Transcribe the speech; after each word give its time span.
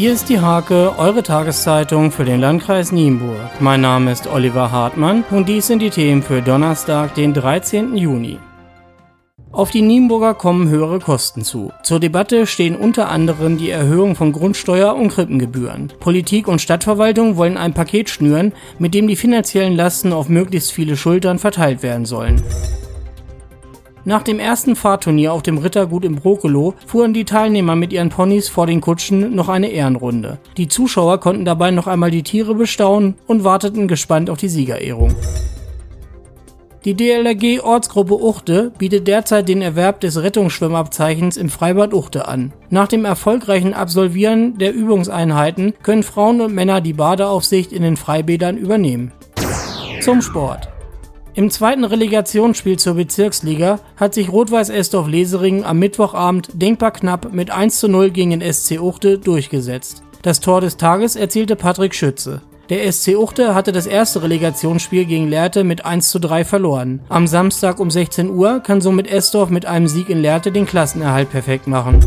Hier 0.00 0.14
ist 0.14 0.30
die 0.30 0.40
Hake, 0.40 0.94
eure 0.96 1.22
Tageszeitung 1.22 2.10
für 2.10 2.24
den 2.24 2.40
Landkreis 2.40 2.90
Nienburg. 2.90 3.60
Mein 3.60 3.82
Name 3.82 4.12
ist 4.12 4.26
Oliver 4.26 4.72
Hartmann 4.72 5.24
und 5.30 5.46
dies 5.46 5.66
sind 5.66 5.82
die 5.82 5.90
Themen 5.90 6.22
für 6.22 6.40
Donnerstag, 6.40 7.14
den 7.16 7.34
13. 7.34 7.94
Juni. 7.98 8.38
Auf 9.52 9.70
die 9.70 9.82
Nienburger 9.82 10.32
kommen 10.32 10.70
höhere 10.70 11.00
Kosten 11.00 11.44
zu. 11.44 11.70
Zur 11.82 12.00
Debatte 12.00 12.46
stehen 12.46 12.76
unter 12.76 13.10
anderem 13.10 13.58
die 13.58 13.68
Erhöhung 13.68 14.16
von 14.16 14.32
Grundsteuer 14.32 14.94
und 14.94 15.10
Krippengebühren. 15.10 15.92
Politik 16.00 16.48
und 16.48 16.62
Stadtverwaltung 16.62 17.36
wollen 17.36 17.58
ein 17.58 17.74
Paket 17.74 18.08
schnüren, 18.08 18.54
mit 18.78 18.94
dem 18.94 19.06
die 19.06 19.16
finanziellen 19.16 19.76
Lasten 19.76 20.14
auf 20.14 20.30
möglichst 20.30 20.72
viele 20.72 20.96
Schultern 20.96 21.38
verteilt 21.38 21.82
werden 21.82 22.06
sollen. 22.06 22.42
Nach 24.04 24.22
dem 24.22 24.38
ersten 24.38 24.76
Fahrturnier 24.76 25.32
auf 25.32 25.42
dem 25.42 25.58
Rittergut 25.58 26.04
im 26.04 26.16
Brokelow 26.16 26.74
fuhren 26.86 27.12
die 27.12 27.26
Teilnehmer 27.26 27.76
mit 27.76 27.92
ihren 27.92 28.08
Ponys 28.08 28.48
vor 28.48 28.66
den 28.66 28.80
Kutschen 28.80 29.34
noch 29.34 29.48
eine 29.48 29.68
Ehrenrunde. 29.68 30.38
Die 30.56 30.68
Zuschauer 30.68 31.20
konnten 31.20 31.44
dabei 31.44 31.70
noch 31.70 31.86
einmal 31.86 32.10
die 32.10 32.22
Tiere 32.22 32.54
bestaunen 32.54 33.16
und 33.26 33.44
warteten 33.44 33.88
gespannt 33.88 34.30
auf 34.30 34.38
die 34.38 34.48
Siegerehrung. 34.48 35.14
Die 36.86 36.94
DLRG 36.94 37.60
Ortsgruppe 37.62 38.14
Uchte 38.14 38.72
bietet 38.78 39.06
derzeit 39.06 39.50
den 39.50 39.60
Erwerb 39.60 40.00
des 40.00 40.22
Rettungsschwimmabzeichens 40.22 41.36
im 41.36 41.50
Freibad 41.50 41.92
Uchte 41.92 42.26
an. 42.26 42.54
Nach 42.70 42.88
dem 42.88 43.04
erfolgreichen 43.04 43.74
Absolvieren 43.74 44.56
der 44.56 44.72
Übungseinheiten 44.72 45.74
können 45.82 46.02
Frauen 46.02 46.40
und 46.40 46.54
Männer 46.54 46.80
die 46.80 46.94
Badeaufsicht 46.94 47.70
in 47.70 47.82
den 47.82 47.98
Freibädern 47.98 48.56
übernehmen. 48.56 49.12
Zum 50.00 50.22
Sport. 50.22 50.70
Im 51.40 51.50
zweiten 51.50 51.84
Relegationsspiel 51.84 52.78
zur 52.78 52.96
Bezirksliga 52.96 53.80
hat 53.96 54.12
sich 54.12 54.30
Rot-Weiß 54.30 54.68
Estorf 54.68 55.08
Leseringen 55.08 55.64
am 55.64 55.78
Mittwochabend 55.78 56.50
denkbar 56.52 56.90
knapp 56.90 57.32
mit 57.32 57.50
1 57.50 57.80
zu 57.80 57.88
0 57.88 58.10
gegen 58.10 58.38
den 58.38 58.52
SC 58.52 58.78
Uchte 58.78 59.16
durchgesetzt. 59.16 60.02
Das 60.20 60.40
Tor 60.40 60.60
des 60.60 60.76
Tages 60.76 61.16
erzielte 61.16 61.56
Patrick 61.56 61.94
Schütze. 61.94 62.42
Der 62.68 62.92
SC 62.92 63.16
Uchte 63.16 63.54
hatte 63.54 63.72
das 63.72 63.86
erste 63.86 64.22
Relegationsspiel 64.22 65.06
gegen 65.06 65.28
Lehrte 65.28 65.64
mit 65.64 65.86
1 65.86 66.10
zu 66.10 66.18
3 66.18 66.44
verloren. 66.44 67.00
Am 67.08 67.26
Samstag 67.26 67.80
um 67.80 67.90
16 67.90 68.28
Uhr 68.28 68.60
kann 68.60 68.82
somit 68.82 69.10
Estorf 69.10 69.48
mit 69.48 69.64
einem 69.64 69.88
Sieg 69.88 70.10
in 70.10 70.20
Lehrte 70.20 70.52
den 70.52 70.66
Klassenerhalt 70.66 71.30
perfekt 71.30 71.66
machen. 71.66 72.04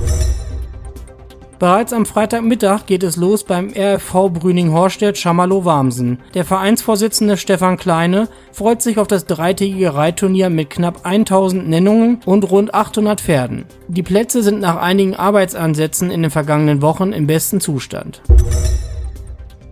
Bereits 1.64 1.94
am 1.94 2.06
Freitagmittag 2.06 2.88
geht 2.88 3.04
es 3.04 3.16
los 3.16 3.46
beim 3.46 3.70
RFV 3.74 4.28
Brüning-Horstedt 4.34 5.18
Schammerlow-Warmsen. 5.18 6.20
Der 6.34 6.44
Vereinsvorsitzende 6.44 7.38
Stefan 7.38 7.78
Kleine 7.78 8.28
freut 8.52 8.82
sich 8.82 8.98
auf 8.98 9.08
das 9.08 9.28
dreitägige 9.28 9.96
Reitturnier 9.96 10.50
mit 10.50 10.70
knapp 10.70 11.06
1000 11.06 11.70
Nennungen 11.70 12.20
und 12.26 12.52
rund 12.52 12.74
800 12.74 13.22
Pferden. 13.22 13.64
Die 13.88 14.04
Plätze 14.04 14.44
sind 14.44 14.60
nach 14.60 14.76
einigen 14.76 15.16
Arbeitsansätzen 15.16 16.12
in 16.12 16.24
den 16.24 16.32
vergangenen 16.32 16.82
Wochen 16.82 17.14
im 17.14 17.28
besten 17.28 17.62
Zustand. 17.62 18.22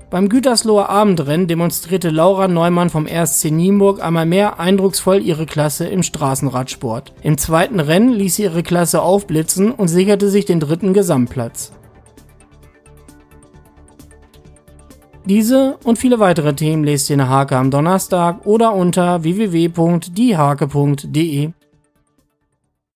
Beim 0.10 0.30
Gütersloher 0.30 0.90
Abendrennen 0.90 1.48
demonstrierte 1.48 2.10
Laura 2.10 2.48
Neumann 2.48 2.90
vom 2.90 3.06
RSC 3.06 3.52
Nienburg 3.52 4.02
einmal 4.02 4.26
mehr 4.26 4.62
eindrucksvoll 4.62 5.22
ihre 5.22 5.46
Klasse 5.46 5.88
im 5.88 6.04
Straßenradsport. 6.04 7.12
Im 7.22 7.38
zweiten 7.38 7.82
Rennen 7.82 8.14
ließ 8.14 8.38
sie 8.38 8.44
ihre 8.44 8.64
Klasse 8.64 9.02
aufblitzen 9.02 9.74
und 9.74 9.90
sicherte 9.90 10.30
sich 10.30 10.46
den 10.46 10.62
dritten 10.62 10.94
Gesamtplatz. 10.94 11.74
Diese 15.26 15.78
und 15.84 16.00
viele 16.00 16.20
weitere 16.20 16.54
Themen 16.54 16.84
lest 16.84 17.10
ihr 17.10 17.14
in 17.14 17.20
der 17.20 17.30
Hake 17.30 17.56
am 17.56 17.72
Donnerstag 17.72 18.46
oder 18.46 18.74
unter 18.74 19.24
www.diehake.de. 19.24 21.52